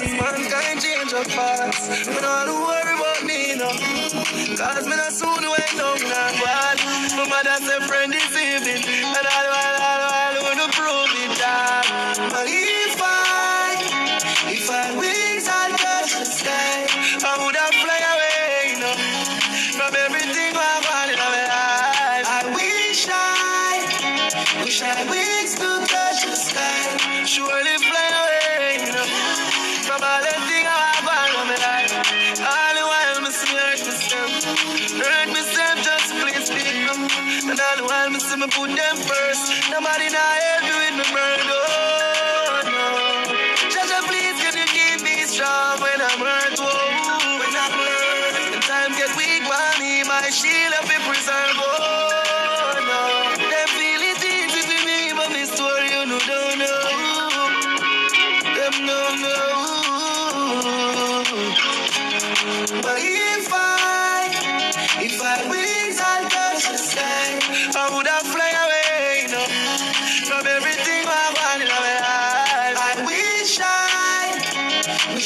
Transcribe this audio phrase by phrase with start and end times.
[0.00, 2.08] Cause mankind change up fast.
[2.08, 3.68] Me not worry about me no.
[4.56, 6.78] Cause me not soon went down and bad.
[7.20, 7.59] My mother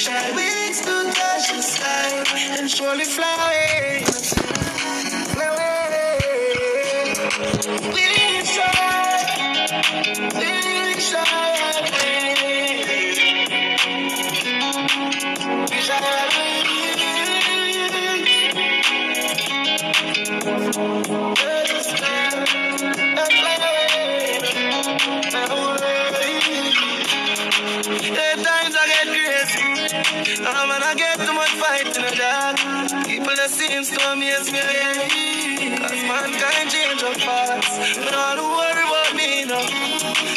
[0.07, 2.25] I wings could touch the sky
[2.59, 4.05] and surely fly away.
[5.33, 6.19] Fly away.
[7.93, 8.67] Wish I,
[10.35, 11.25] wish I,
[15.71, 15.91] wish
[20.77, 21.24] At
[30.05, 32.57] Um, and I get too much fight in the dark.
[33.07, 34.61] People that seem to as me.
[35.81, 37.99] Cause mankind change up fast.
[37.99, 39.59] Don't worry about me, no.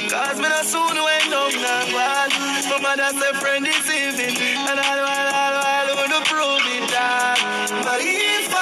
[0.10, 2.30] Cause me not soon went down and bad.
[2.72, 4.36] My mother said friend is evening.
[4.40, 7.38] And all while, all while, wanna prove it that.
[7.84, 8.57] But if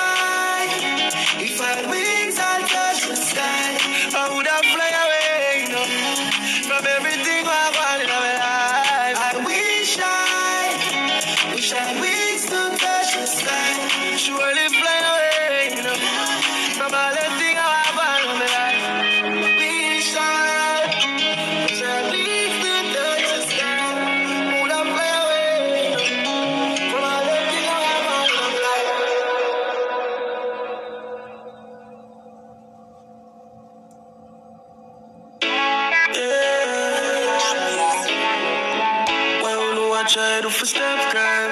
[40.55, 41.51] for stop crime.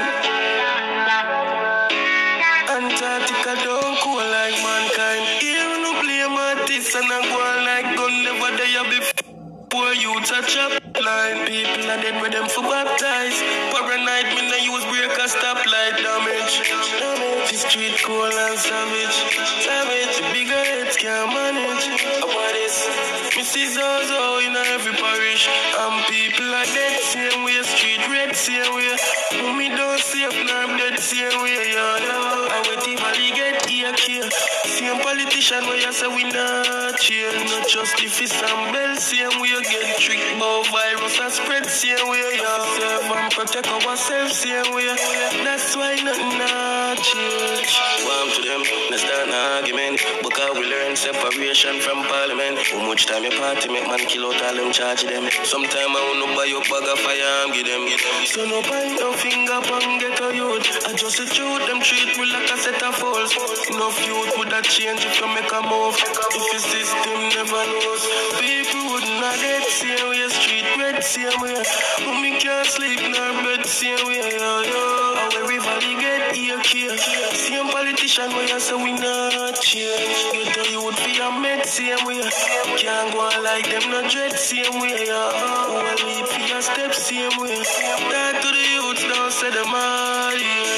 [2.71, 5.23] Antarctica don't cool like mankind.
[5.43, 10.71] Here no blame artists and I go like gun never there before you touch up
[11.03, 11.43] line.
[11.47, 13.37] People are dead with them for baptize.
[13.75, 16.53] Paranoid me no use break a stop light damage.
[16.99, 19.17] Damage the street cool and savage.
[19.67, 22.12] Savage bigger heads can't manage.
[23.43, 23.75] Mrs.
[23.75, 25.49] Zozo in every parish.
[25.51, 27.59] And people are dead same way.
[27.63, 28.95] Street red same way.
[29.59, 31.75] Me don't see if I'm dead same way.
[31.75, 32.55] Yeah, yeah.
[32.55, 34.29] And the valley get here, here.
[34.63, 37.51] Same politician where you say we not change.
[37.51, 39.59] Not justice and bell same way.
[39.59, 42.39] Get tricked about virus and spread same way.
[42.39, 42.63] Yeah.
[42.79, 44.87] Serve and protect ourselves same way.
[45.43, 47.75] That's why nothing not change.
[48.13, 48.61] Warm to them,
[48.93, 49.97] let's start an argument.
[50.21, 52.61] Because we learn separation from parliament.
[52.61, 55.25] How much time you party make man kill out all them charge them.
[55.41, 58.25] Sometime I wanna buy your bag of fire and give them, give them.
[58.29, 60.67] So no point no finger pan get a youth.
[60.85, 63.33] I just the truth, them treat me like a set of fools.
[63.73, 65.97] Enough youth would that change if you make a move.
[65.97, 68.03] If the system never knows,
[68.37, 71.57] people have dead same way, street red same way.
[72.21, 75.12] Me can't sleep nor bed same way, yeah.
[75.35, 76.97] Everybody get here, here.
[76.97, 80.31] Same politician where you say we not change.
[80.31, 82.21] Get a youth for your med same way.
[82.77, 87.55] Can't go on like them no dread same way, lead for your steps same way.
[87.55, 90.72] Talk to the youth, don't say them all, yeah.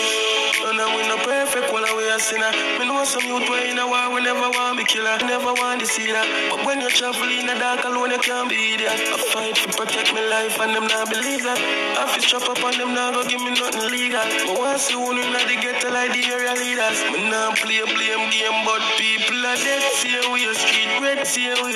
[2.15, 2.51] A sinner.
[2.79, 5.83] Me know some youth way in a war, we never want be killer, never want
[5.83, 6.27] to see that.
[6.49, 8.99] But when you travel in the dark alone, you can't be that.
[9.03, 11.59] I fight to protect my life, and them not believe that.
[11.59, 14.23] I feel strap up on them, now go give me nothing legal.
[14.47, 18.25] But once you want to the ghetto like the area leaders, me not play blame
[18.31, 21.75] game, but people are dead, see we street red, see we.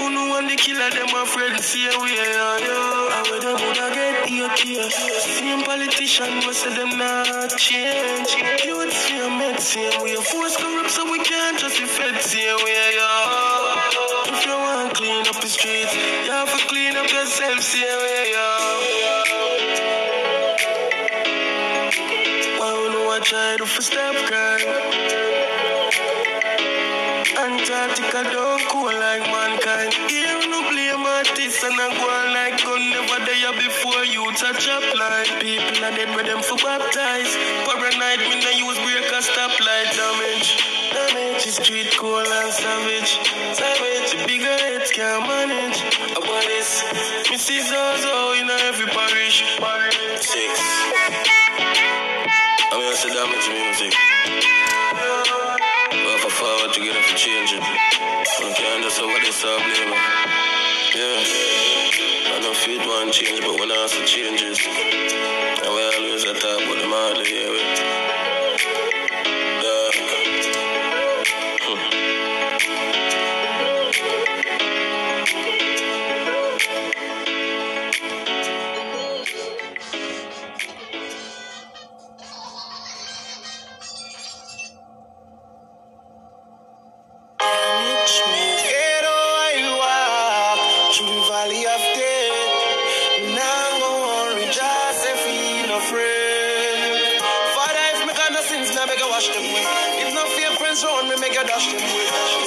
[0.00, 2.08] Who know want the killer, them a friend, see we.
[2.08, 3.20] Yeah.
[3.20, 4.88] And where them woulda get here, here.
[4.88, 8.32] Same politician, we say them not change.
[8.64, 9.36] Youth same
[9.74, 9.90] here.
[10.02, 12.20] We are forced corrupt, so we can't just be fed.
[12.22, 13.10] See We are yo.
[14.32, 17.60] If you want clean up the streets, you have to clean up yourself.
[17.60, 18.48] See We are yo.
[22.58, 24.68] Why would I try to step crime?
[27.44, 29.24] Antarctica don't cool like
[35.84, 37.36] Are dead with them for baptize.
[37.68, 40.56] Paranoid me no use break a stoplight damage.
[40.96, 43.20] Damage is street cool and savage.
[43.52, 45.84] Savage, bigger heads can't manage.
[46.16, 46.84] About this,
[47.28, 49.44] me see Zozo in every parish.
[50.24, 50.56] Six.
[52.72, 53.92] I'm gonna say damage music.
[55.92, 57.60] We have to forward together for changing.
[57.60, 59.92] We can't just over this all blame.
[60.96, 61.63] Yeah.
[62.54, 64.58] I one change, but when I also changes.
[64.66, 66.88] And we always at top, but the
[67.24, 67.50] yeah.
[67.50, 67.93] We,
[101.44, 101.68] you dash.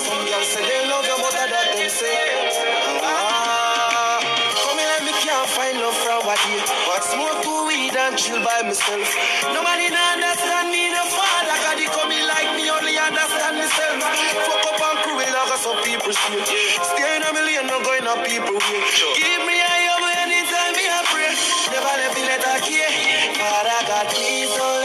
[0.02, 2.18] Some girls say they love you, but that them say.
[3.06, 4.18] Ah,
[4.66, 6.60] come here, me can't find love from what you.
[6.90, 9.08] But smoke two weed and chill by myself.
[9.54, 14.02] Nobody not understand me, no father, cause they come in like me, only understand myself.
[14.50, 16.42] Fuck up and crew it like some people see.
[16.82, 18.82] Staying a million, not going up people way.
[19.18, 21.32] Give me a yum anytime me a pray.
[21.72, 22.92] Never let me let her care.
[23.38, 24.77] Father God, please don't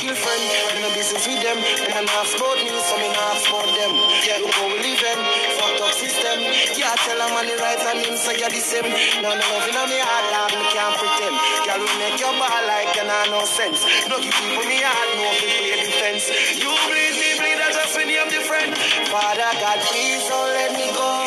[0.00, 0.72] see friend I.
[0.72, 1.58] Me no business with them.
[1.60, 3.92] Them a ask about me, so me ask about them.
[4.24, 5.20] Yeah, look how we living.
[5.60, 6.40] Fucked up system.
[6.72, 8.88] Yeah, tell a man the right and him say you're the same.
[9.20, 11.36] No, no love in me heart, dog, me can't pretend.
[11.68, 13.84] Girl, we make your ball like you nah no sense.
[14.08, 16.24] No give people me heart, no people play defense.
[16.56, 18.72] You bleed me, bleed, I just when you the friend.
[19.12, 21.19] Father God, please don't let me go.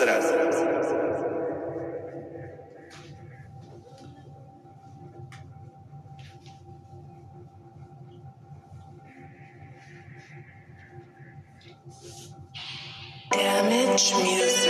[0.00, 0.22] That.
[13.32, 14.61] Damage music.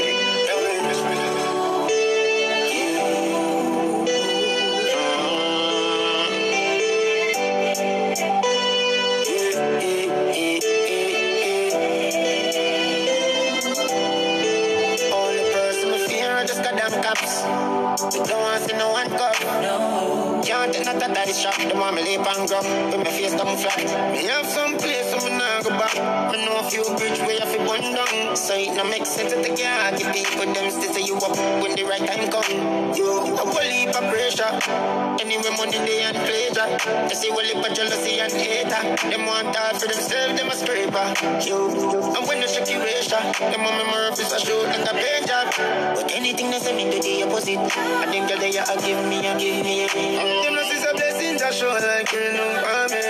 [35.42, 36.68] Anyway money they and pleasure.
[37.08, 38.82] You see whole heap of jealousy and hater.
[39.10, 40.38] Them want all for themselves.
[40.38, 41.14] Them a scraper.
[41.42, 42.14] You.
[42.14, 45.52] And when check your ratio, them a memory is a shoot like a page job.
[45.96, 47.58] But anything they say me do the opposite.
[47.58, 49.86] I think that they are give me, a give me.
[49.90, 53.02] Them no see a blessing that show like you know me.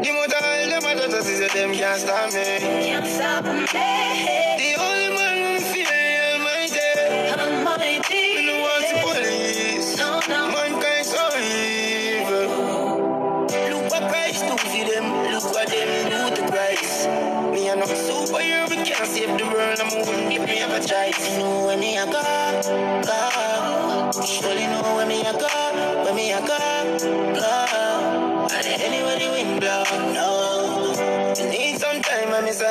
[0.00, 2.58] The time them a just see them can't stop me.
[2.88, 3.67] Can't stop me.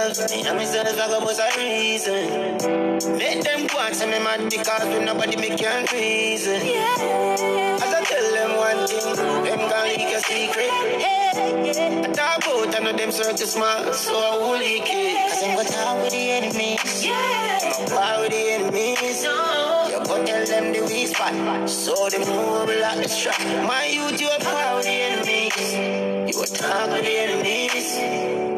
[0.08, 3.18] Me and myself, I go bust a reason.
[3.18, 6.62] Make them go and say me mad because when nobody me can reason.
[6.64, 10.72] As I tell them one thing, them gonna leak a secret.
[10.72, 15.30] I talk about I know them circle smart, so I will leak it.
[15.30, 17.06] Cause I'm gonna talk with the enemies.
[17.06, 17.60] Yeah.
[17.78, 19.24] I'm war with the enemies.
[19.26, 19.88] No.
[19.90, 23.42] You go tell them the weak spot, so them know we like the strap.
[23.68, 26.34] My youth, you are power with the enemies.
[26.34, 28.57] You are talk with the enemies.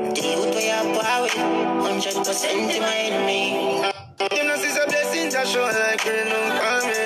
[0.59, 3.79] We are power with, 100% to my enemy.
[3.79, 6.99] know no see a blessing that show like you know for me.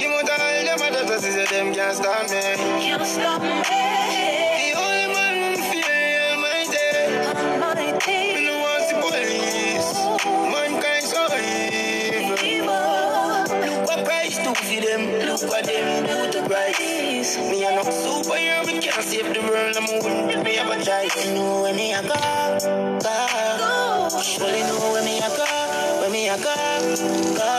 [0.00, 2.42] The more time them a just see them can't stop me.
[2.82, 3.62] Can't stop me.
[4.58, 6.86] The only man who fear Almighty.
[7.38, 8.18] Almighty.
[8.34, 9.90] Me no want the police.
[10.50, 12.34] Mankind so evil.
[12.44, 13.46] Evil.
[13.62, 15.02] Look what Christ do for them.
[15.24, 17.38] Look what them do to Christ.
[17.38, 18.19] Me no superhero, we can't
[19.10, 19.76] save the world.
[19.76, 19.86] I'm
[20.30, 21.26] give me have a choice.
[21.26, 22.14] You know when me a go,
[23.02, 24.20] go.
[24.22, 25.46] Surely know when me a go,
[26.00, 26.54] when me a go,
[27.34, 27.50] go.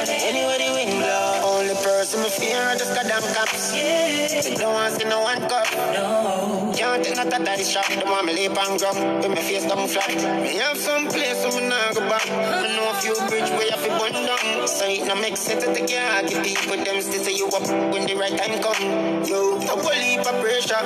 [0.00, 3.74] And anywhere the wind blow, only person me fear are just goddamn cops.
[3.76, 4.40] Yeah.
[4.40, 5.66] They don't want to see no one cup.
[5.92, 6.72] No.
[6.74, 7.88] Can't take a daddy shot.
[7.88, 8.96] They want me lip and grub.
[8.96, 10.14] When my face come flat.
[10.40, 11.65] Me have some place so me
[11.96, 12.24] go back.
[12.28, 14.68] Me know a few bridge where you fi burn down.
[14.68, 16.28] So it no make sense to take your heart.
[16.28, 19.24] The people them still say you up when the right time come.
[19.24, 20.76] Yo, a whole heap of pressure.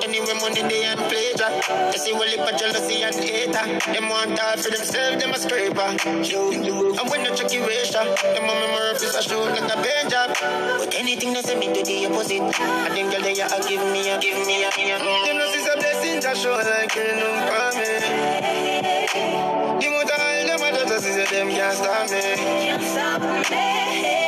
[0.00, 1.52] Anyway, money they and pleasure.
[1.92, 3.64] They see whole heap of jealousy and hater.
[3.92, 5.88] Them want all for themselves, them a scraper.
[6.24, 9.76] Yo, and when you check your ratio, them on my Murphys a shoot like a
[9.84, 10.32] paint job.
[10.80, 12.40] But anything they say me to the opposite.
[12.40, 14.98] I think girl they a give me a give me a give a.
[15.28, 17.88] Them no see a blessing that show like you know for me.
[19.98, 20.27] More time
[21.30, 22.20] them can't stop me.
[22.20, 24.27] Can't stop me.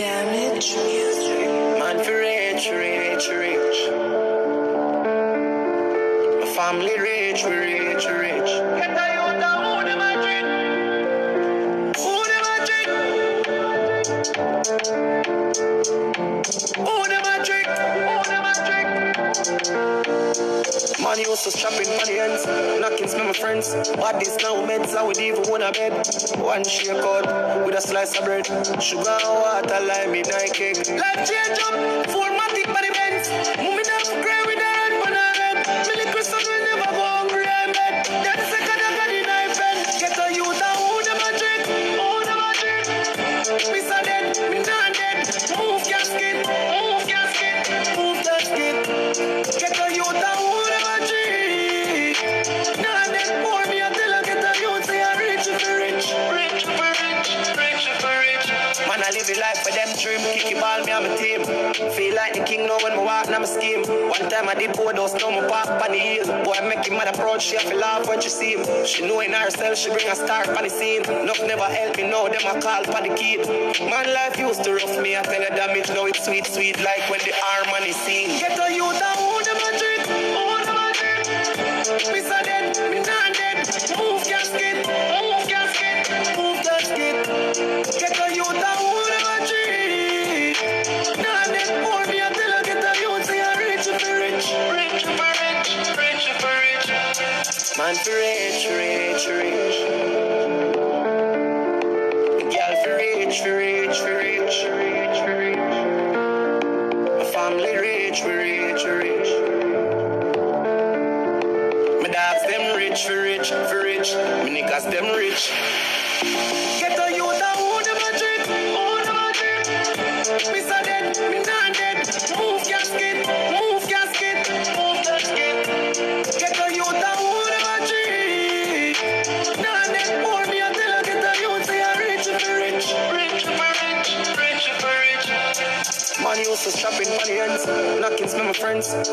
[0.00, 3.78] Damage for rich, rich, rich.
[6.56, 8.50] Family rich, we rich, rich.
[8.80, 9.04] Get the
[9.58, 10.00] who them
[19.50, 21.50] Man used to
[21.90, 22.46] money ends,
[22.80, 23.74] knocking to my friends.
[23.96, 26.06] What this now meds, I would even want a bed.
[26.38, 28.46] One shake out with a slice of bread.
[28.80, 30.76] Sugar water, lime a cake.
[30.88, 33.28] Life change up, full matic bends.
[33.58, 34.09] Moving up,
[63.80, 64.08] my scheme.
[64.08, 66.26] One time I did board those, now me pop on the heel.
[66.44, 68.86] Boy, I make him mother proud, she have to laugh when she see him.
[68.86, 71.04] She know in herself, she bring a star on the scene.
[71.04, 73.48] Enough never help me now, them a call for the kid.
[73.80, 77.08] Man, life used to rough me, I tell you damage, now it's sweet, sweet, like
[77.10, 78.38] when the harmony sing.
[78.38, 82.12] Get a youth and who them a drink, who them a drink.
[82.12, 82.59] Me say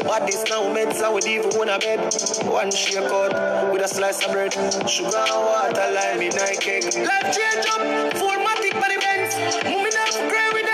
[0.04, 2.14] What this now meds, I would even want a bed.
[2.46, 4.54] One shake out with a slice of bread.
[4.88, 6.86] Sugar water, lime in a cake.
[6.96, 7.82] Life change up,
[8.14, 9.00] formatic by the
[9.70, 10.67] Moving up, grey with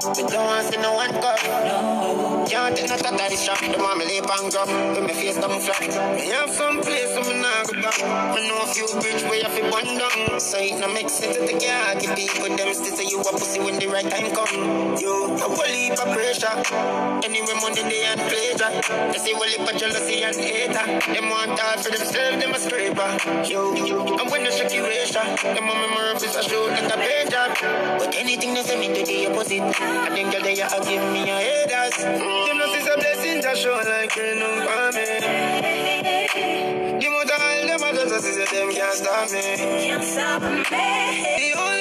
[0.00, 1.36] Me don't want to see no one cup.
[2.48, 3.60] Can't take no of this shop.
[3.60, 4.68] The mama lay and drop.
[4.96, 6.16] When my face come flat.
[6.16, 8.00] Me have some place where me nah go back.
[8.32, 10.40] Me know a few bridge where you fi burn down.
[10.40, 13.32] So it no make sense to take your give people them still say you a
[13.36, 14.96] pussy when the right time come.
[14.96, 16.56] You a whole heap of pressure.
[17.20, 18.72] Anyway money they and pleasure.
[19.12, 21.12] They see whole heap of jealousy and hater.
[21.12, 23.10] Them want all for themselves, them a scraper.
[23.44, 23.76] You,
[24.16, 27.56] and when the shaky ratio, them on my nerves is a show like a job.
[27.98, 29.89] But anything they say me to the opposite.
[29.90, 31.96] I think that they are give me a haters.
[32.02, 35.06] Them no see some blessings that show like rain on for me.
[37.00, 39.40] The more all them a just see them can't stop me.
[39.40, 41.79] Can't stop me.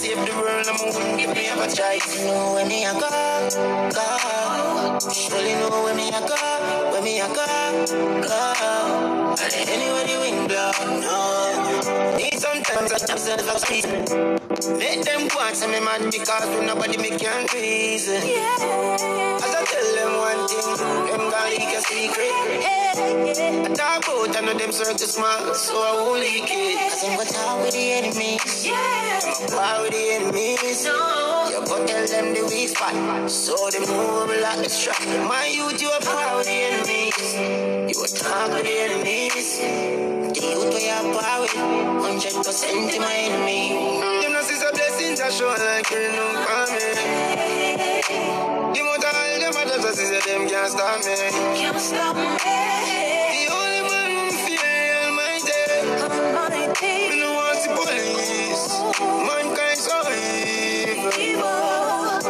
[0.00, 0.66] Save the world.
[0.66, 2.08] I'm gonna give me a choice.
[2.16, 3.10] You know where me a go,
[3.92, 4.98] go.
[5.12, 6.36] Surely know where me a go,
[6.92, 7.46] where me a go,
[8.24, 8.40] go.
[9.74, 10.72] Anywhere the wind blow,
[11.04, 12.16] no.
[12.16, 13.84] Need sometimes I just set up speed.
[14.80, 18.22] Make them go and me mad because nobody make can reason.
[18.24, 19.49] As I
[19.80, 20.76] tell them one thing,
[21.08, 22.32] them gonna leak a secret.
[23.66, 26.78] I talk about I know them circle small, so I won't leak it.
[26.90, 28.66] Cause I'm gonna talk with the enemies.
[28.66, 29.20] yeah.
[29.52, 30.84] War with the enemies.
[30.84, 35.00] You go tell them the weak spot, so them know we like the strap.
[35.26, 37.18] My youth, you are power with the enemies.
[37.96, 39.58] You are talk with the enemies.
[39.58, 41.54] The youth we are power with,
[42.04, 44.00] hundred percent in my enemy.
[44.22, 46.86] Them no see the blessings I show like you know for me.
[46.94, 47.29] The more
[49.90, 51.14] all them I see say them can't stop me.
[51.58, 52.22] Can't stop me.
[53.34, 55.50] The only man who fear Almighty.
[56.06, 57.10] Almighty.
[57.10, 58.64] Me no want the police.
[59.26, 59.98] Mankind so
[61.18, 61.50] evil.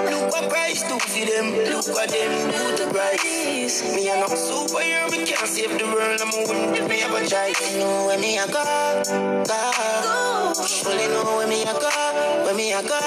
[0.08, 1.46] Look what Christ do for them.
[1.68, 3.84] Look what them do to Christ.
[3.94, 6.20] Me a no superhero, me can't save the world.
[6.20, 7.74] I'm wouldn't give me a choice.
[7.74, 8.64] You know where me a go,
[9.44, 10.52] go.
[10.64, 11.90] Surely know where me a go,
[12.44, 13.00] where me a go,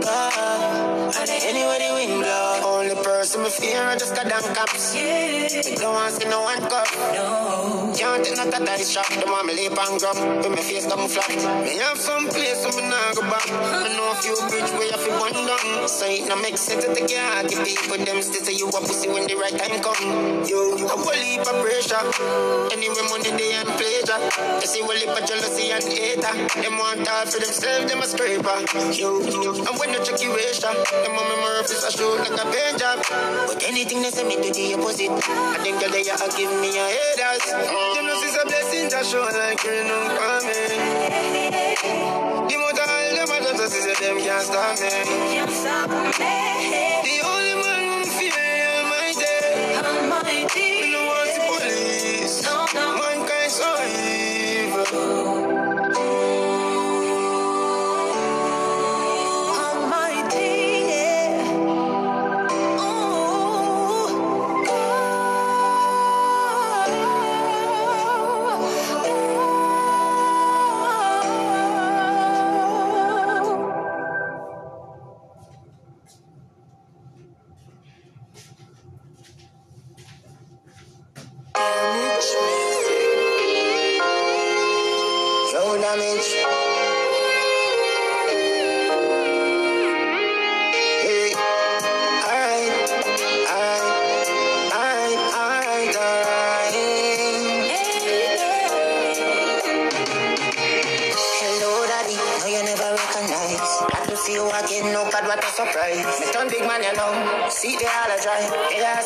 [0.00, 1.12] go.
[1.18, 2.61] And anywhere the wind blow.
[2.92, 4.94] Only person me fear are just goddamn cops.
[4.94, 6.84] Me don't want see no one cup.
[7.96, 9.08] Can't take no this shop.
[9.08, 10.16] The want me lip and grub.
[10.44, 11.32] When my face come flat.
[11.64, 13.48] Me have some place where me nah go back.
[13.48, 15.88] Me know a few bridge where you feel one down.
[15.88, 17.48] So it no make sense to take your heart.
[17.48, 20.44] If people them still say you a pussy when the right time come.
[20.44, 22.04] You a whole heap of pressure.
[22.76, 24.20] Anyway money they and pleasure.
[24.60, 26.34] You see whole heap of jealousy and hater.
[26.60, 27.88] Them want all for themselves.
[27.88, 28.56] Them a scraper.
[28.92, 32.44] You and when you check your ratio, them on nerves is a show like a
[32.52, 32.98] paint job.
[33.46, 35.10] But anything they say me do the opposite.
[35.10, 37.44] I think that they are give me a haters.
[37.94, 40.60] Them no see the blessings I show like on for me.
[42.50, 44.90] The more all them a say them them can't stop me.
[45.34, 46.91] Can't stop me.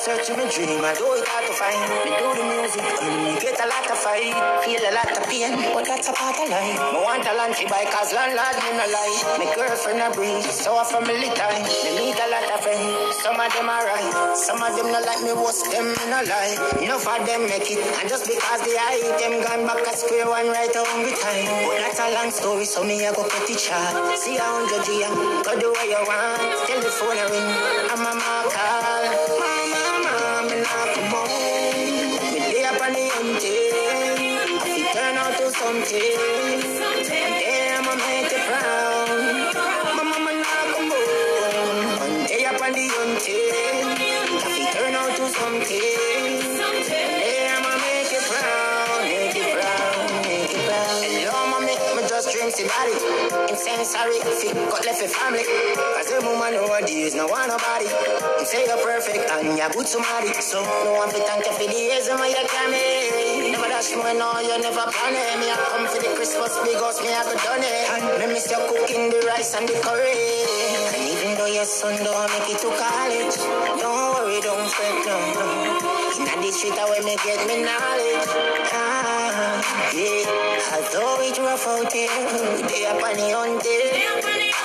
[0.06, 0.86] I my dream.
[0.86, 1.82] I do it hard to find.
[2.06, 2.86] Me do the music.
[3.02, 4.30] Mm, get a lot of fight.
[4.62, 5.50] Feel a lot of pain.
[5.74, 6.78] But that's a part of life.
[6.94, 7.82] Me want a land to buy.
[7.90, 9.18] Cause landlord, me no lie.
[9.34, 10.46] My girlfriend a breeze.
[10.46, 11.66] So a family time.
[11.82, 13.18] Me meet a lot of friends.
[13.18, 14.38] Some of them are right.
[14.38, 15.34] Some of them not like me.
[15.34, 16.54] What's them no lie.
[16.86, 17.82] Enough of them make it.
[17.98, 21.18] And just because they are hate them gone back at square one right a hungry
[21.18, 21.50] time.
[21.66, 22.62] But that's a long story.
[22.62, 23.90] So me I go cut it short.
[24.22, 25.10] See a hundred year.
[25.42, 26.46] Go do what you want.
[26.62, 27.50] Telephone a ring.
[27.90, 28.35] I'm a mark
[35.96, 39.56] One day I'ma make it proud.
[39.96, 42.00] My mama not come home.
[42.04, 42.84] One day up on the.
[42.84, 46.60] I fi turn out to something.
[46.60, 49.02] One day I'ma make it proud.
[49.08, 50.24] Make it proud.
[50.28, 51.00] Make it proud.
[51.00, 51.72] Hello, mommy.
[51.96, 52.92] Me just dream see body.
[53.48, 54.20] Him saying sorry.
[54.20, 55.48] Fi cut left for family.
[55.96, 57.88] Cause the woman nowadays no want nobody.
[57.88, 60.28] Him say you're perfect and you're good somebody.
[60.44, 62.84] So no one fi thank you for the years when you came in.
[63.00, 63.15] Never
[63.76, 65.36] dash me no, you never plan it.
[65.36, 67.84] Me I come for the Christmas big house, me I go done it.
[67.92, 70.16] And me miss you cooking the rice and the curry.
[70.96, 73.36] And even though your son don't make it to college,
[73.76, 75.16] don't worry, don't fret, no.
[76.16, 78.28] Inna the street where me get me knowledge.
[78.72, 79.60] Ah,
[79.92, 80.24] yeah.
[80.72, 82.08] Although it rough out here,
[82.72, 83.92] they up on the hunting.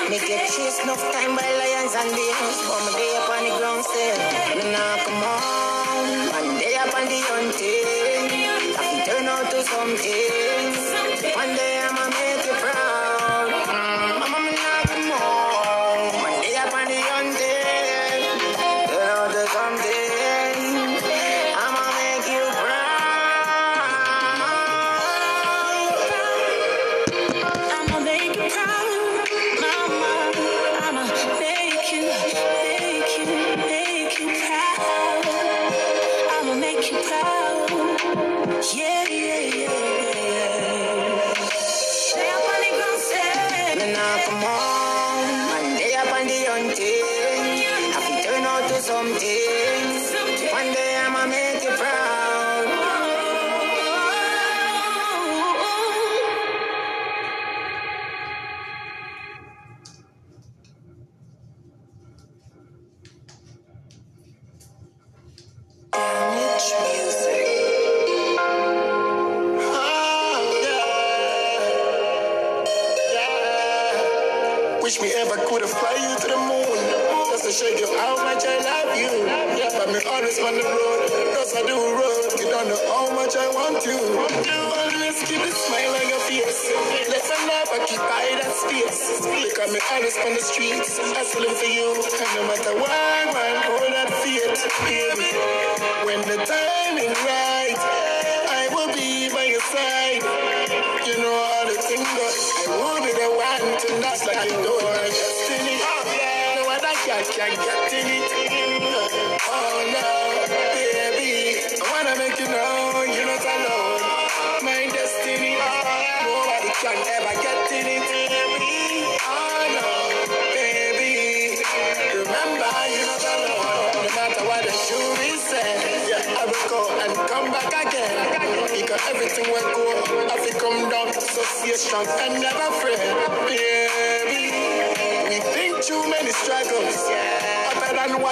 [0.08, 3.52] Me get chased enough time by lions and bears, but me day up on the
[3.60, 4.20] ground still.
[4.56, 8.11] Me nah come on, one day up on the hunting.
[9.62, 11.36] I can turn out to something.
[11.36, 12.31] One day I'ma make you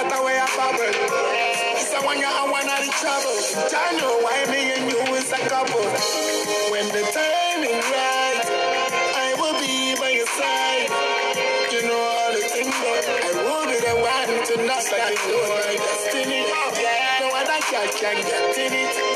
[0.02, 0.92] water where I bubble.
[1.76, 3.36] It's the one you and one out of trouble.
[3.76, 5.84] I know why me and you is a couple.
[6.70, 8.46] When the time is right,
[9.16, 10.88] I will be by your side.
[11.72, 15.60] You know all the things that I will be the one to knock that door.
[15.76, 16.46] Destiny,
[17.20, 19.09] no other guy can get in it.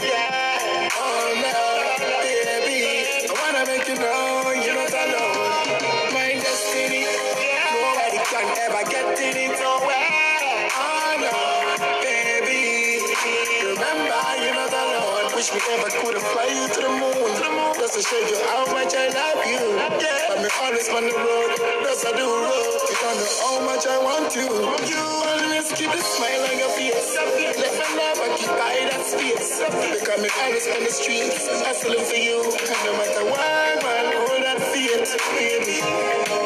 [15.64, 17.33] Wish could have fly you to the moon,
[17.81, 19.64] just to show you how much I love you.
[19.96, 21.57] Yeah, me always on the road,
[21.88, 22.81] just I do road.
[22.85, 24.44] You don't know how much I want you.
[24.44, 27.16] You always keep a smile on your face.
[27.16, 29.57] Let never keep by that space.
[29.64, 32.44] Because me always on the streets, hustling for you.
[32.44, 35.81] And no matter what, man, hold that faith, baby.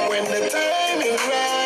[0.09, 1.58] When the time is right,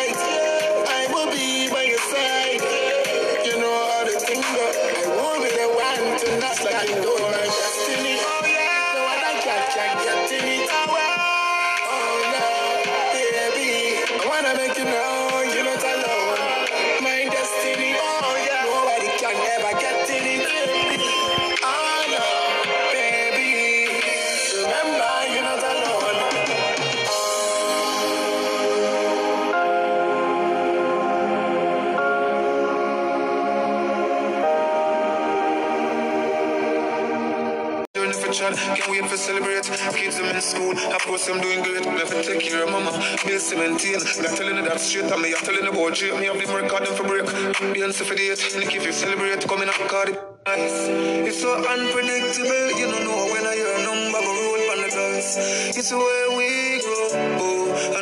[43.43, 43.91] 17.
[43.91, 46.17] Me are telling you that straight, and me I'm telling you about J.
[46.17, 47.27] Me have them recording for break.
[47.75, 50.19] Dance for days, Nicky if you celebrate, coming up, card it.
[50.47, 54.89] It's so unpredictable, you don't know when I hear a number go roll on the
[54.95, 55.75] dice.
[55.75, 57.07] It's where we grow,
[57.43, 57.99] oh,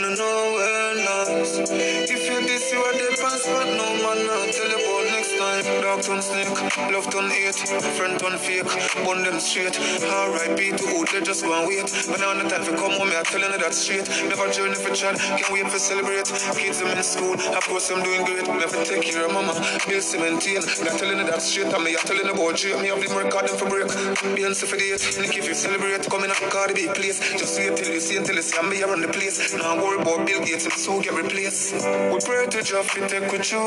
[5.92, 6.48] Dog turn snake,
[6.88, 7.68] love turn hate,
[8.00, 8.64] friend turn fake,
[9.04, 9.76] bun them straight.
[10.08, 10.72] R.I.P.
[10.80, 11.92] to old, they just and wait.
[12.08, 14.08] But now the time for come home, I'm telling you that straight.
[14.32, 16.32] Never journey for child, can't wait for celebrate.
[16.56, 18.48] Kids them in school, of course I'm doing great.
[18.48, 19.52] Never take care of mama,
[19.84, 20.64] maintain.
[20.64, 22.72] Me, I'm telling you that straight, and I'm telling you about you.
[22.80, 23.92] Me have them recording for break.
[24.32, 27.20] Beyonce for date, Nick if you celebrate, coming up Cardi B place.
[27.36, 29.52] Just wait till you see until you see I'm here on the place.
[29.60, 31.84] Now worry about Bill Gates, him soon get replaced.
[31.84, 33.60] We pray to Jah fi take with you.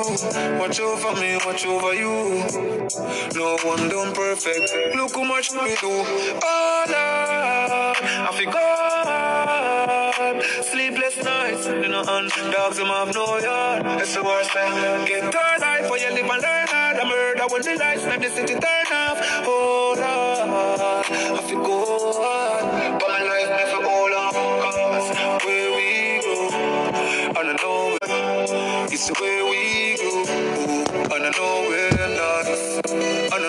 [0.56, 2.13] Watch over me, watch over you.
[2.14, 4.72] No one done perfect.
[4.94, 5.90] Look how much we do.
[6.42, 7.98] Oh Lord,
[8.28, 10.42] I feel God.
[10.64, 13.86] Sleepless nights, you know, and dogs them have no yard.
[14.00, 14.72] It's the worst thing.
[15.06, 16.96] Get third life for you live and learn hard.
[16.98, 19.18] The murder when the lights let the city turn off.
[19.46, 21.06] Oh Lord,
[21.38, 23.00] I feel God.
[23.00, 24.32] But my life never hold on.
[24.62, 25.10] Cause
[25.44, 25.88] where we
[26.22, 26.34] go,
[27.40, 27.98] and I know
[28.92, 30.13] it's the way we go.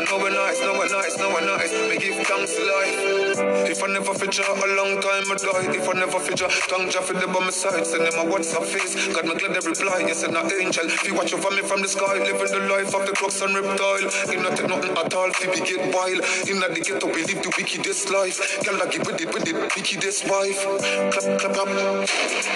[0.05, 1.71] I know we're nice, know we're nice, know we're.
[1.89, 3.34] We give thanks to life.
[3.75, 5.75] If I never feature a long time I died.
[5.75, 7.85] If I never feature, thank Jah for the my side.
[7.85, 8.95] Send them a WhatsApp face.
[9.11, 10.07] God, me glad they reply.
[10.07, 10.87] You said an angel.
[10.87, 13.51] If you watch over me from the sky, living the life of the crooks and
[13.51, 14.07] reptile.
[14.31, 15.27] You not take nothing at all.
[15.27, 16.23] If you get wild.
[16.47, 18.39] In the ghetto, we live the wickedest life.
[18.63, 20.63] Girl, I give with it, with it, wickedest wife.
[21.11, 21.67] Clap, clap, clap.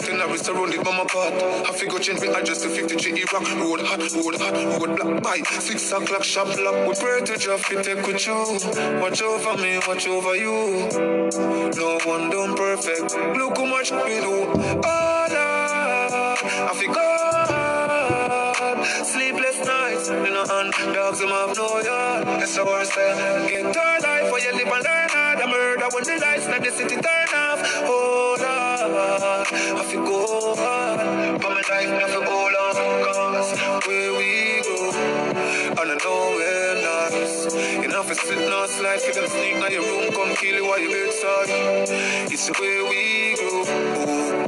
[0.07, 1.35] Then I was surrounded by my part.
[1.67, 3.43] I figure change me address to 53 Iraq.
[3.59, 5.43] Road hot, road hot, road black by.
[5.59, 6.87] Six o'clock, shop lock.
[6.87, 8.39] We pray to Jah fi take with you.
[9.03, 11.08] Watch over me, watch over you.
[11.09, 13.15] No one done perfect.
[13.37, 14.45] Look how much we do.
[14.53, 18.85] Lord, I feel God.
[19.05, 22.27] Sleepless nights, you know, and dogs them have no yard.
[22.41, 23.47] The worst thing.
[23.49, 25.39] Get third life for you live and learn hard.
[25.39, 27.59] The murder when the lights let the city turn off.
[27.85, 29.47] Oh Lord,
[29.79, 31.41] I feel God.
[31.41, 32.75] But my life never hold on.
[33.05, 33.51] Cause
[33.87, 34.48] where we
[37.99, 40.79] Enough is sitting on slide, for them sneak in your room, come kill you while
[40.79, 41.49] you bedside.
[42.31, 43.67] It's the way we go,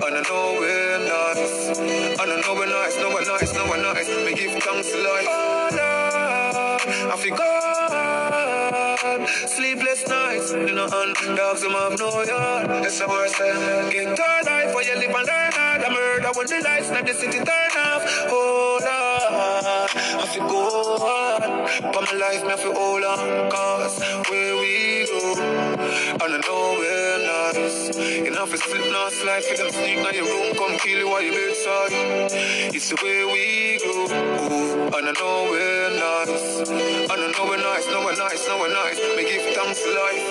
[0.08, 1.78] and I know we're nice.
[1.78, 4.08] And I know we're nice, know we're nice, know we're nice.
[4.08, 5.28] We give thanks to life.
[5.28, 9.28] Oh Lord, I feel God.
[9.28, 12.86] Sleepless nights, you know, and dogs them have no yard.
[12.86, 13.92] It's the worst thing.
[13.92, 15.82] Get third life for you live and learn hard.
[15.82, 18.02] The murder when the lights let the city turn off.
[18.32, 18.80] Oh
[19.34, 21.02] I feel go good.
[21.94, 23.50] But my life, me feel hold on.
[23.50, 27.90] Cause where we go, and I know we're nice.
[28.28, 29.44] Enough is slip, not slide.
[29.44, 31.92] For them sneak in your room, come kill you while you're bedside.
[32.76, 34.06] It's the way we go,
[34.98, 36.70] and I know we're nice.
[36.70, 39.00] And I know we're nice, know we're nice, know we're nice.
[39.16, 40.28] We give thanks to life.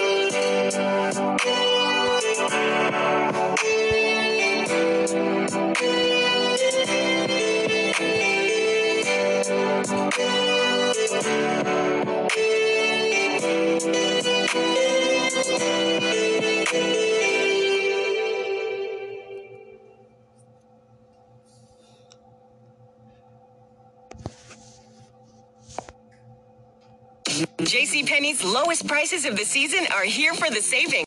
[28.11, 31.05] JCPenney's lowest prices of the season are here for the saving.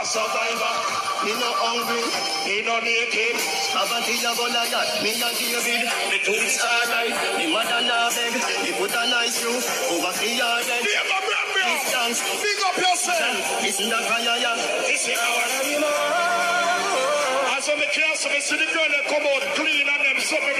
[0.00, 0.74] A survivor,
[1.24, 2.00] me no hungry,
[2.48, 3.36] me no naked.
[3.76, 5.84] Poverty a Goliath, me a David.
[6.08, 8.32] Me two starlight, me mother na beg.
[8.64, 10.64] Me put a nice roof over the yard.
[10.64, 13.60] Distance, Big up yourself.
[13.60, 14.56] listen to fire, yeah.
[14.86, 16.17] This is our As when
[18.48, 20.56] the see the girl that come out clean and them something.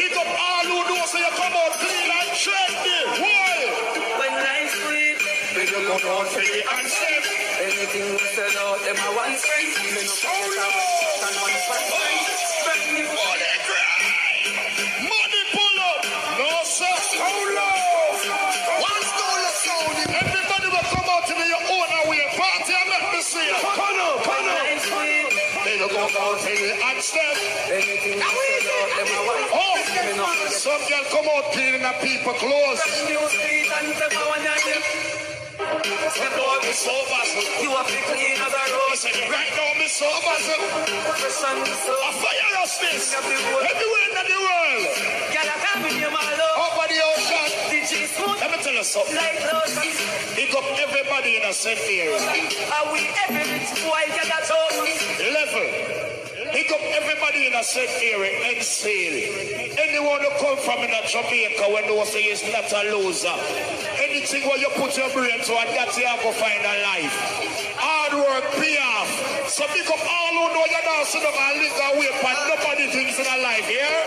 [0.00, 2.98] Pick up all who know so you come out clean and trendy.
[3.20, 3.56] Why?
[4.20, 5.18] When life's sweet,
[5.56, 7.26] When you come out free and safe.
[7.60, 9.36] anything we sell out, them a one.
[9.92, 12.64] Me no Oh, care and one strength.
[12.64, 13.96] Brand new Money cry.
[15.12, 16.00] Money pull up.
[16.40, 16.88] No, sir.
[16.88, 18.80] Oh.
[18.80, 19.96] One stone of sound.
[20.08, 22.24] Everybody will come out to your own way.
[22.36, 23.56] Party and let me see you.
[23.60, 24.44] Come on, come on.
[24.48, 25.28] life's sweet,
[25.64, 26.72] Then you come out free
[29.02, 29.80] Oh,
[30.50, 32.80] some girl come out cleaning the people clothes.
[33.08, 33.16] You
[37.88, 38.64] to clean as a.
[39.32, 40.60] Right now, me so bustle.
[41.16, 41.92] Fresh and so.
[41.96, 43.14] A fire us this.
[43.16, 44.84] Everywhere in the world.
[46.60, 47.46] Over the ocean.
[48.40, 49.16] Let me tell you something.
[50.36, 51.80] Pick up everybody in a St.
[51.80, 52.20] area.
[52.76, 53.72] Are we every rich?
[55.32, 55.99] Level.
[56.70, 57.90] Pick up everybody in a St.
[57.98, 59.10] area and sail.
[59.74, 63.34] Anyone who come from in a Jamaica when they say is not a loser.
[63.98, 67.10] Anything where you put your brain to and that's how you go find a life.
[67.74, 69.50] Hard work, pay off.
[69.50, 72.86] So pick up all who know you're not sitting up and live away but nobody
[72.86, 74.06] thinks in a life, yeah?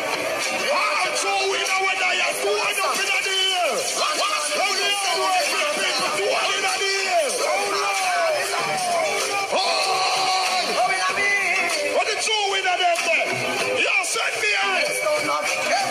[0.72, 1.94] Hard so we know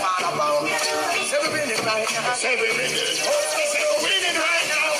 [0.03, 1.79] Say we winning.
[1.87, 2.35] Right now.
[2.35, 4.99] Say we winning right now.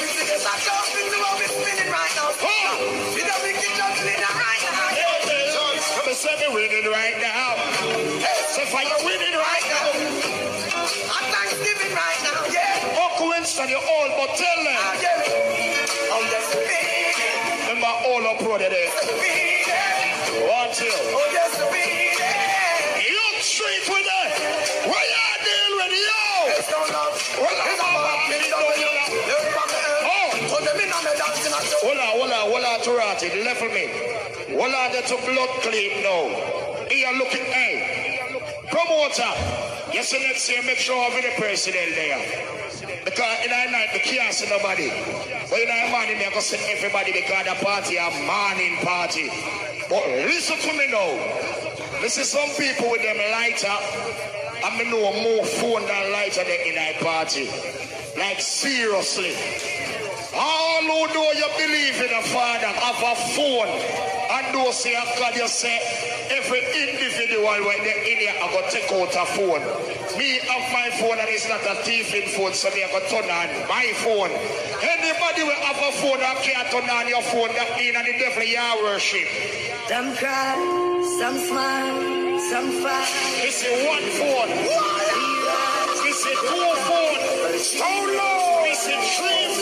[5.97, 7.57] Come and say we winning right now.
[8.55, 9.91] Say you winning right now.
[11.11, 12.47] I'm Thanksgiving right now.
[12.55, 13.03] Yeah.
[13.03, 14.79] Uncle Winston, you all but tell them.
[17.69, 18.91] Remember all up brother there.
[20.49, 20.93] Watch you.
[20.93, 21.82] Young
[32.83, 33.87] to Ratty, level me.
[34.59, 36.27] Hold on there to blood clean now.
[36.91, 38.19] Here looking, hey,
[38.71, 39.31] promoter.
[39.95, 42.19] Yes, let's say make sure of the president there.
[43.05, 44.91] Because in the night, we can't see nobody.
[45.49, 49.31] But in the morning, me I go see everybody because the party a morning party.
[49.89, 52.01] But listen to me now.
[52.01, 53.79] This is some people with them lighter.
[54.65, 57.47] I mean, know more phone than lighter than in a party.
[58.19, 59.72] Like seriously.
[60.35, 63.69] All who know you believe in a father have a phone.
[64.33, 65.77] And those say, God, you say,
[66.31, 69.61] every individual when they're in here, I go take out a phone.
[70.17, 73.29] Me have my phone and it's not a thieving phone, so me I go turn
[73.29, 74.33] on my phone.
[74.81, 78.17] Anybody will have a phone that can't turn on your phone, that mean and the
[78.17, 79.29] devil you worship.
[79.89, 80.57] Some cry,
[81.21, 83.13] some smile, some fight.
[83.45, 84.49] This is one phone.
[86.03, 87.59] This is two phone.
[87.61, 88.65] So low.
[88.65, 89.62] This is three phone.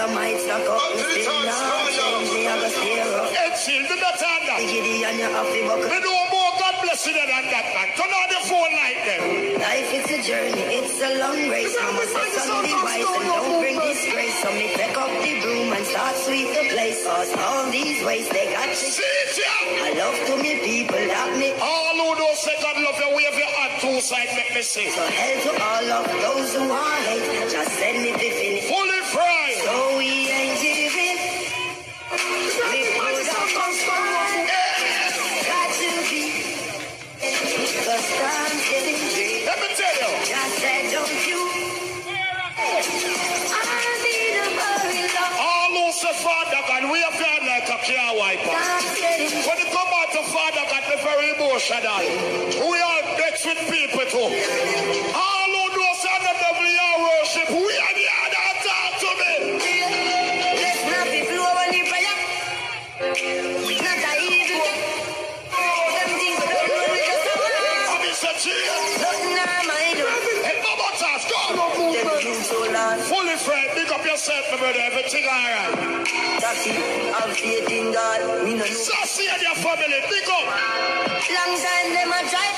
[0.00, 2.32] How the dollar might stack up, we still not change.
[2.32, 3.28] Me have a steer up.
[3.32, 4.60] Head shield, me not on that.
[4.60, 5.88] Giddy and you have to buckle.
[5.88, 7.88] Me know more God bless you than that man.
[7.96, 9.22] Turn on the phone like them.
[9.60, 11.76] Life is a journey, it's a long race.
[11.76, 14.36] Mama said, son, be wise and don't bring disgrace.
[14.40, 17.04] So me pick up the broom and start sweep the place.
[17.04, 18.76] Cause all these ways they got to.
[18.76, 19.36] See it.
[19.84, 21.52] I love to me people that me.
[21.60, 24.90] All who don't say God love you, wave your hand two side, make me see.
[24.90, 27.50] So hell to all of those who want hate.
[27.50, 28.30] Just send me the
[38.18, 40.10] Let me tell you.
[40.26, 41.40] Just said, don't you?
[42.58, 45.34] I need a hurry, love.
[45.38, 47.14] All who say Father God, we have
[47.46, 48.50] like a car wiper.
[48.50, 52.39] When it come out to Father God, we're very emotional.
[78.80, 80.46] Sassy and your family, big up.
[81.36, 82.48] Long time them a try.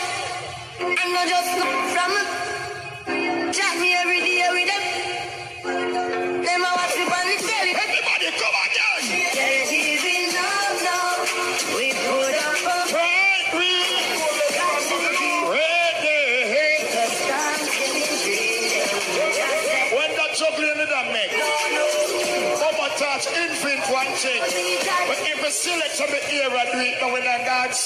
[0.79, 1.51] I no just
[1.93, 2.42] from.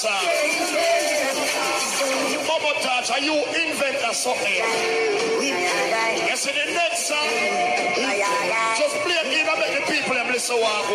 [0.03, 0.47] Dance.
[2.47, 4.53] Mama touch, are you invent or something?
[4.53, 7.27] You see the next song?
[8.77, 10.85] Just play it in and make the people them listen what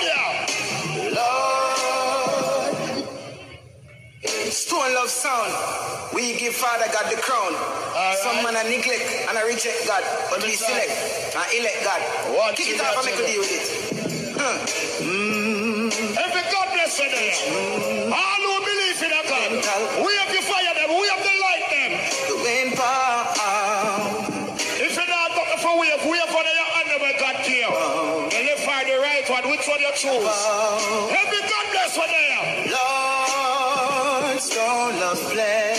[0.00, 1.12] there.
[1.14, 2.86] Lord.
[4.52, 5.52] Stone love sound.
[6.14, 7.45] We give Father God the crown.
[8.26, 10.02] Some man a neglect and a reject God,
[10.34, 10.90] but we select
[11.30, 12.02] and elect God.
[12.34, 13.62] One, Kick it off and make a deal with it.
[14.34, 14.66] Huh.
[16.26, 17.38] Every God bless you there.
[17.46, 18.10] Hmm.
[18.10, 19.62] All who believe in a God.
[20.02, 20.90] We have to fire them.
[20.90, 22.02] We have to light them.
[22.26, 23.30] The wind power.
[24.74, 27.70] If you're not talking for wave, wave for your hand where God care.
[27.70, 30.18] The left or the right one, which one you choose?
[31.14, 32.74] Every God bless you there.
[32.74, 34.42] Lord,
[34.98, 35.75] love play.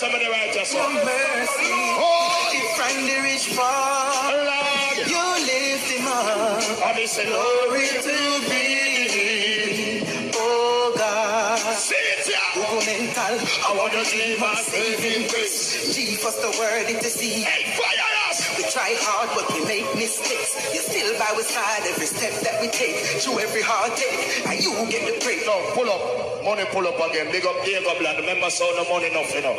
[0.00, 1.72] Somebody right there, Your mercy.
[2.00, 4.96] Oh, If from the rich far, Lord.
[5.12, 6.96] you lift him up.
[6.96, 8.16] He said, Glory to
[8.48, 11.58] thee, oh God.
[11.76, 12.38] See it here.
[12.80, 13.36] Mental,
[13.68, 15.94] I want to see my saving grace.
[15.94, 17.42] Jesus, the word it to see.
[17.44, 18.40] Hey, fire us.
[18.56, 20.72] We try hard, but we make mistakes.
[20.72, 22.96] You're still by our side every step that we take.
[23.20, 25.44] Through every heartache, and you get the break.
[25.46, 26.29] No, pull up.
[26.44, 27.30] Money pull up again.
[27.30, 28.18] Big up Jacob Land.
[28.18, 29.56] Remember, so no money enough, you know.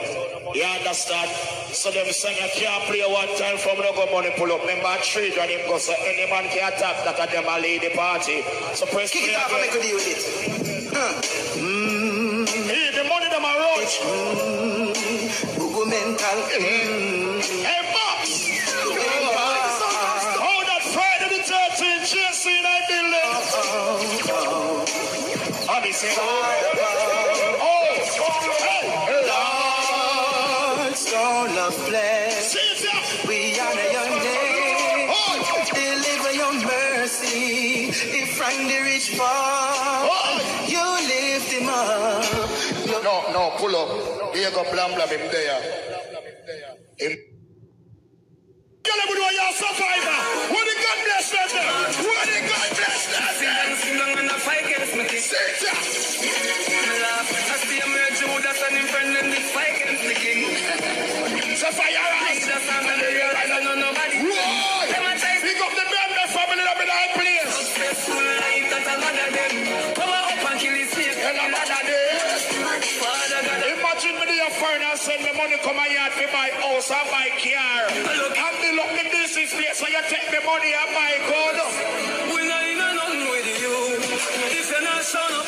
[0.54, 1.30] You understand?
[1.72, 4.62] So them sing I can't play one time from no go money pull up.
[4.62, 7.90] Remember, trade on him go so any man can attack that at them a lady
[7.96, 8.42] party.
[8.74, 10.20] So press Kick it off and make a deal with it.
[10.92, 11.22] Huh.
[11.62, 12.50] Mm.
[12.50, 14.02] Hey, the money them a roach.
[15.56, 15.96] Google mm.
[15.96, 16.40] mental.
[16.52, 17.40] Mm.
[17.64, 18.52] Hey, Box.
[20.44, 23.32] Wind that Friday the 13th, JC in that building.
[25.72, 26.44] And he said, oh, oh, oh.
[26.44, 26.51] oh
[37.32, 37.90] mercy.
[37.90, 40.66] If from the rich far, oh.
[40.68, 43.04] you lift him up.
[43.04, 44.36] No, no, pull up.
[44.36, 45.62] Here go blam blam him there.
[47.00, 47.18] Him.
[48.84, 50.20] Tell them what you're a survivor.
[50.54, 52.06] What the God bless them there.
[52.08, 53.68] What the God bless them Sing there.
[53.68, 55.08] and sing and a fight against me.
[55.20, 55.91] Sit there.
[76.94, 77.82] And buy car.
[78.20, 78.36] Look.
[78.38, 81.58] And build up the business place so you take me money and buy gold.
[82.36, 83.76] we not in a nothing with you.
[84.60, 85.48] If you're not showing up,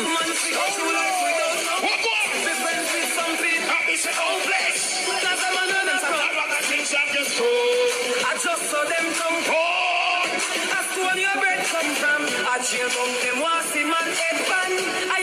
[0.00, 1.74] man, see how you life without no.
[1.86, 2.28] What go on?
[2.44, 3.80] Be friends with some people.
[3.92, 4.82] It's an old place.
[5.06, 6.36] Cause I'm another Some from.
[6.44, 8.24] other things I'm just told.
[8.24, 9.38] I just saw them come.
[9.52, 12.20] Oh, Ask where your bread come from.
[12.48, 14.72] I cheer on them, want see man head ban.
[15.12, 15.18] I